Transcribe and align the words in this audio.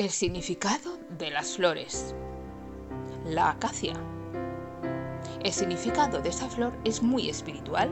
El 0.00 0.08
significado 0.08 0.96
de 1.18 1.30
las 1.30 1.56
flores. 1.56 2.14
La 3.26 3.50
acacia. 3.50 3.92
El 5.44 5.52
significado 5.52 6.22
de 6.22 6.30
esta 6.30 6.48
flor 6.48 6.72
es 6.86 7.02
muy 7.02 7.28
espiritual. 7.28 7.90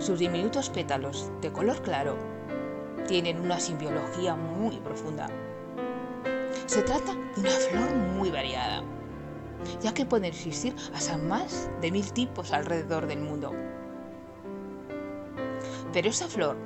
Sus 0.00 0.18
diminutos 0.18 0.68
pétalos 0.68 1.30
de 1.40 1.52
color 1.52 1.80
claro 1.82 2.18
tienen 3.06 3.38
una 3.38 3.60
simbiología 3.60 4.34
muy 4.34 4.78
profunda. 4.78 5.28
Se 6.66 6.82
trata 6.82 7.14
de 7.36 7.40
una 7.42 7.50
flor 7.50 7.94
muy 8.18 8.32
variada, 8.32 8.82
ya 9.80 9.94
que 9.94 10.04
pueden 10.04 10.24
existir 10.24 10.74
hasta 10.92 11.16
más 11.16 11.70
de 11.80 11.92
mil 11.92 12.12
tipos 12.12 12.50
alrededor 12.50 13.06
del 13.06 13.20
mundo. 13.20 13.52
Pero 15.92 16.08
esa 16.08 16.26
flor, 16.26 16.56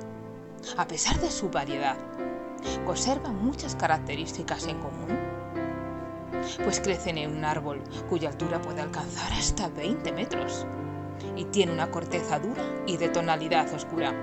a 0.75 0.87
pesar 0.87 1.19
de 1.19 1.29
su 1.29 1.51
variedad, 1.51 1.97
conserva 2.85 3.31
muchas 3.31 3.75
características 3.75 4.67
en 4.67 4.79
común, 4.79 5.17
pues 6.63 6.79
crecen 6.79 7.17
en 7.17 7.35
un 7.35 7.45
árbol 7.45 7.81
cuya 8.09 8.29
altura 8.29 8.61
puede 8.61 8.81
alcanzar 8.81 9.31
hasta 9.33 9.69
20 9.69 10.11
metros 10.11 10.65
y 11.35 11.45
tiene 11.45 11.71
una 11.71 11.91
corteza 11.91 12.39
dura 12.39 12.63
y 12.85 12.97
de 12.97 13.09
tonalidad 13.09 13.71
oscura. 13.73 14.13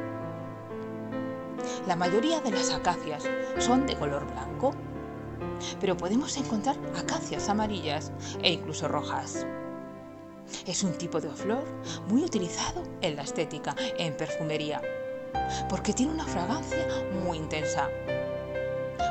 La 1.86 1.96
mayoría 1.96 2.40
de 2.40 2.50
las 2.50 2.70
acacias 2.72 3.24
son 3.58 3.86
de 3.86 3.96
color 3.96 4.26
blanco, 4.30 4.72
pero 5.80 5.96
podemos 5.96 6.36
encontrar 6.36 6.76
acacias 6.96 7.48
amarillas 7.48 8.12
e 8.42 8.52
incluso 8.52 8.88
rojas. 8.88 9.46
Es 10.66 10.82
un 10.82 10.92
tipo 10.92 11.20
de 11.20 11.30
flor 11.30 11.64
muy 12.08 12.24
utilizado 12.24 12.82
en 13.00 13.16
la 13.16 13.22
estética, 13.22 13.74
en 13.98 14.16
perfumería, 14.16 14.80
porque 15.68 15.92
tiene 15.92 16.12
una 16.12 16.24
fragancia 16.24 16.86
muy 17.24 17.38
intensa 17.38 17.88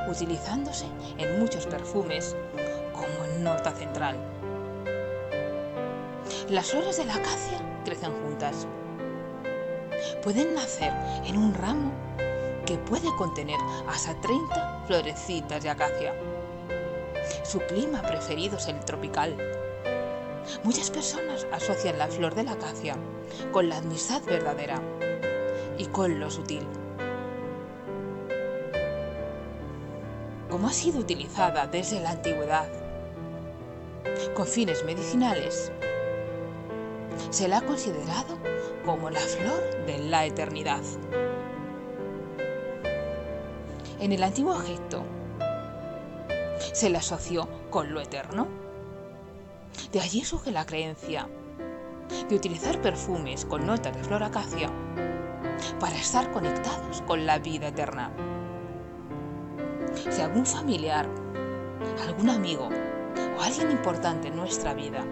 utilizándose 0.09 0.85
en 1.17 1.39
muchos 1.39 1.65
perfumes 1.67 2.35
como 2.93 3.25
en 3.25 3.43
nota 3.43 3.71
central. 3.71 4.17
Las 6.49 6.71
flores 6.71 6.97
de 6.97 7.05
la 7.05 7.15
acacia 7.15 7.59
crecen 7.85 8.11
juntas. 8.23 8.67
Pueden 10.23 10.55
nacer 10.55 10.93
en 11.25 11.37
un 11.37 11.53
ramo 11.53 11.91
que 12.65 12.77
puede 12.77 13.09
contener 13.17 13.59
hasta 13.87 14.19
30 14.21 14.83
florecitas 14.87 15.63
de 15.63 15.69
acacia. 15.69 16.13
Su 17.43 17.59
clima 17.59 18.01
preferido 18.01 18.57
es 18.57 18.67
el 18.67 18.79
tropical. 18.81 19.37
Muchas 20.63 20.89
personas 20.89 21.47
asocian 21.51 21.97
la 21.97 22.07
flor 22.07 22.35
de 22.35 22.43
la 22.43 22.53
acacia 22.53 22.95
con 23.51 23.69
la 23.69 23.77
amistad 23.77 24.21
verdadera 24.23 24.81
y 25.77 25.85
con 25.85 26.19
lo 26.19 26.29
sutil. 26.29 26.67
Como 30.51 30.67
ha 30.67 30.73
sido 30.73 30.99
utilizada 30.99 31.65
desde 31.65 32.01
la 32.01 32.11
antigüedad 32.11 32.67
con 34.35 34.45
fines 34.45 34.83
medicinales, 34.83 35.71
se 37.29 37.47
la 37.47 37.59
ha 37.59 37.61
considerado 37.61 38.37
como 38.85 39.09
la 39.09 39.19
flor 39.19 39.85
de 39.85 39.99
la 39.99 40.25
eternidad. 40.25 40.81
En 43.99 44.11
el 44.11 44.21
antiguo 44.21 44.61
Egipto 44.61 45.03
se 46.73 46.89
la 46.89 46.99
asoció 46.99 47.47
con 47.69 47.93
lo 47.93 48.01
eterno. 48.01 48.47
De 49.93 50.01
allí 50.01 50.23
surge 50.25 50.51
la 50.51 50.65
creencia 50.65 51.29
de 52.27 52.35
utilizar 52.35 52.81
perfumes 52.81 53.45
con 53.45 53.65
notas 53.65 53.95
de 53.95 54.03
flor 54.03 54.23
acacia 54.23 54.69
para 55.79 55.95
estar 55.95 56.29
conectados 56.31 57.01
con 57.03 57.25
la 57.25 57.39
vida 57.39 57.69
eterna. 57.69 58.30
Si 60.09 60.21
algún 60.21 60.45
familiar, 60.45 61.07
algún 62.07 62.29
amigo 62.29 62.69
o 63.37 63.41
alguien 63.41 63.71
importante 63.71 64.29
en 64.29 64.35
nuestra 64.35 64.73
vida 64.73 65.05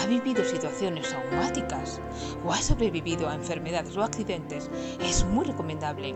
ha 0.00 0.06
vivido 0.06 0.44
situaciones 0.44 1.08
traumáticas 1.08 2.00
o 2.44 2.52
ha 2.52 2.56
sobrevivido 2.56 3.28
a 3.28 3.34
enfermedades 3.34 3.96
o 3.96 4.02
accidentes, 4.02 4.70
es 5.00 5.24
muy 5.24 5.44
recomendable 5.44 6.14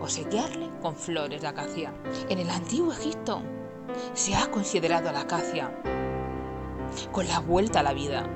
obsequiarle 0.00 0.68
con 0.82 0.94
flores 0.94 1.40
de 1.40 1.48
acacia. 1.48 1.92
En 2.28 2.38
el 2.38 2.50
antiguo 2.50 2.92
Egipto 2.92 3.42
se 4.12 4.34
ha 4.34 4.50
considerado 4.50 5.10
la 5.10 5.20
acacia 5.20 5.74
con 7.10 7.26
la 7.26 7.40
vuelta 7.40 7.80
a 7.80 7.84
la 7.84 7.94
vida. 7.94 8.28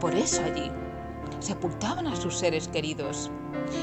Por 0.00 0.14
eso 0.14 0.42
allí 0.42 0.70
sepultaban 1.40 2.06
a 2.06 2.16
sus 2.16 2.38
seres 2.38 2.68
queridos 2.68 3.30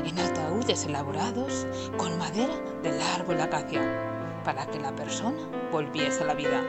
en 0.04 0.18
ataúdes 0.18 0.86
elaborados 0.86 1.68
con 1.98 2.18
madera 2.18 2.56
del 2.82 3.00
árbol 3.02 3.38
de 3.38 3.44
acacia 3.44 4.13
para 4.44 4.66
que 4.68 4.80
la 4.80 4.96
persona 4.96 5.40
volviese 5.72 6.24
a 6.24 6.28
la 6.28 6.34
vida. 6.34 6.64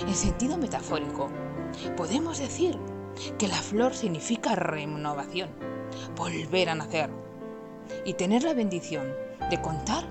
En 0.00 0.14
sentido 0.14 0.56
metafórico, 0.56 1.30
podemos 1.96 2.38
decir 2.38 2.78
que 3.38 3.48
la 3.48 3.56
flor 3.56 3.94
significa 3.94 4.54
renovación, 4.54 5.50
volver 6.16 6.68
a 6.68 6.74
nacer 6.74 7.10
y 8.04 8.14
tener 8.14 8.44
la 8.44 8.54
bendición 8.54 9.12
de 9.50 9.60
contar 9.60 10.04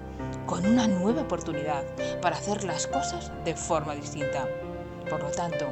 con 0.46 0.66
una 0.66 0.88
nueva 0.88 1.22
oportunidad 1.22 1.84
para 2.22 2.38
hacer 2.38 2.64
las 2.64 2.88
cosas 2.88 3.32
de 3.46 3.56
forma 3.56 3.96
distinta. 3.96 4.48
Por 5.10 5.22
lo 5.22 5.32
tanto, 5.32 5.68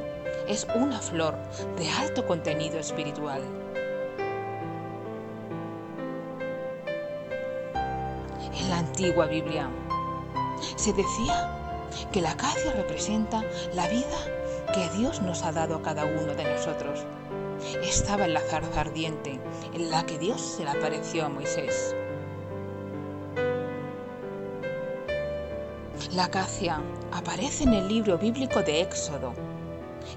es 0.48 0.66
una 0.74 1.00
flor 1.00 1.36
de 1.76 1.90
alto 1.90 2.26
contenido 2.26 2.78
espiritual. 2.78 3.42
En 8.58 8.70
la 8.70 8.78
antigua 8.78 9.26
Biblia. 9.26 9.68
Se 10.76 10.92
decía 10.92 11.50
que 12.12 12.20
la 12.20 12.32
acacia 12.32 12.72
representa 12.72 13.42
la 13.74 13.88
vida 13.88 14.18
que 14.74 14.88
Dios 14.96 15.22
nos 15.22 15.42
ha 15.42 15.52
dado 15.52 15.76
a 15.76 15.82
cada 15.82 16.04
uno 16.04 16.34
de 16.34 16.44
nosotros. 16.44 17.04
Estaba 17.82 18.24
en 18.24 18.34
la 18.34 18.40
zarza 18.40 18.80
ardiente 18.80 19.40
en 19.74 19.90
la 19.90 20.04
que 20.04 20.18
Dios 20.18 20.40
se 20.40 20.64
le 20.64 20.70
apareció 20.70 21.26
a 21.26 21.28
Moisés. 21.28 21.94
La 26.12 26.24
acacia 26.24 26.82
aparece 27.12 27.64
en 27.64 27.74
el 27.74 27.88
libro 27.88 28.18
bíblico 28.18 28.62
de 28.62 28.82
Éxodo 28.82 29.34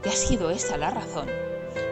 y 0.03 0.07
ha 0.07 0.11
sido 0.11 0.49
esta 0.49 0.77
la 0.77 0.91
razón 0.91 1.27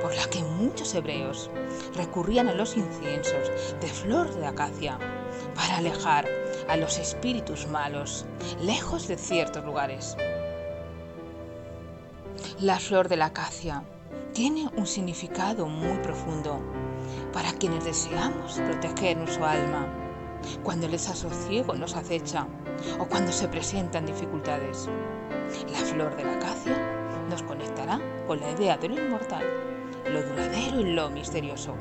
por 0.01 0.15
la 0.15 0.25
que 0.29 0.43
muchos 0.43 0.93
hebreos 0.95 1.49
recurrían 1.95 2.47
a 2.47 2.53
los 2.53 2.77
inciensos 2.77 3.51
de 3.81 3.87
flor 3.87 4.33
de 4.35 4.45
acacia 4.45 4.97
para 5.57 5.77
alejar 5.77 6.27
a 6.69 6.77
los 6.77 6.99
espíritus 6.99 7.67
malos 7.67 8.25
lejos 8.61 9.07
de 9.07 9.17
ciertos 9.17 9.65
lugares. 9.65 10.15
La 12.59 12.79
flor 12.79 13.09
de 13.09 13.17
la 13.17 13.25
acacia 13.25 13.83
tiene 14.33 14.69
un 14.77 14.85
significado 14.85 15.65
muy 15.65 15.97
profundo 15.97 16.61
para 17.33 17.51
quienes 17.53 17.83
deseamos 17.83 18.59
proteger 18.59 19.17
nuestro 19.17 19.45
alma 19.45 19.87
cuando 20.63 20.85
el 20.85 20.91
desasosiego 20.91 21.73
nos 21.73 21.95
acecha 21.95 22.47
o 22.99 23.05
cuando 23.05 23.31
se 23.31 23.47
presentan 23.47 24.05
dificultades. 24.05 24.87
La 25.71 25.79
flor 25.79 26.15
de 26.15 26.23
la 26.23 26.33
acacia 26.33 26.77
nos 27.29 27.41
conectará 27.41 27.99
con 28.27 28.39
la 28.39 28.51
idea 28.51 28.77
de 28.77 28.89
lo 28.89 29.03
inmortal, 29.03 29.43
lo 30.05 30.21
duradero 30.21 30.81
y 30.81 30.93
lo 30.93 31.09
misterioso. 31.09 31.75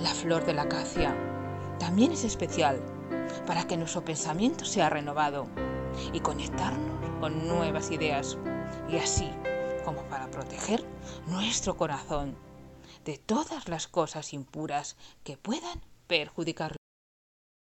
La 0.00 0.10
flor 0.10 0.44
de 0.46 0.54
la 0.54 0.62
acacia 0.62 1.14
también 1.82 2.12
es 2.12 2.22
especial 2.22 2.80
para 3.44 3.66
que 3.66 3.76
nuestro 3.76 4.04
pensamiento 4.04 4.64
sea 4.64 4.88
renovado 4.88 5.48
y 6.12 6.20
conectarnos 6.20 7.10
con 7.18 7.48
nuevas 7.48 7.90
ideas 7.90 8.38
y 8.88 8.98
así 8.98 9.28
como 9.84 10.02
para 10.04 10.30
proteger 10.30 10.84
nuestro 11.26 11.76
corazón 11.76 12.36
de 13.04 13.18
todas 13.18 13.68
las 13.68 13.88
cosas 13.88 14.32
impuras 14.32 14.96
que 15.24 15.36
puedan 15.36 15.80
perjudicarlo. 16.06 16.81